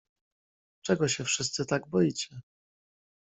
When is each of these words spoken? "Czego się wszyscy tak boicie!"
"Czego 0.81 1.07
się 1.07 1.23
wszyscy 1.23 1.65
tak 1.65 1.87
boicie!" 1.89 2.41